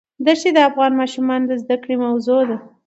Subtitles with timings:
[0.25, 2.57] دښتې د افغان ماشومانو د زده کړې موضوع ده.